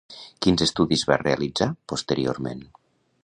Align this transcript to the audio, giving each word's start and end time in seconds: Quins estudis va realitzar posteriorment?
Quins 0.45 0.63
estudis 0.65 1.03
va 1.11 1.19
realitzar 1.21 1.69
posteriorment? 1.95 2.65